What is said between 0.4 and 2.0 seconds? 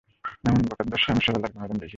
এমন বেকার দশা আমি সরলার কোনোদিন দেখি নি।